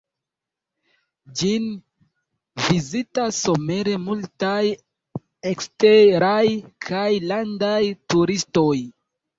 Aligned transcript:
Ĝin 1.41 1.67
vizitas 2.69 3.43
somere 3.49 3.95
multaj 4.09 4.59
eksteraj 5.55 6.45
kaj 6.91 7.09
landaj 7.35 7.81
turistoj. 8.13 8.77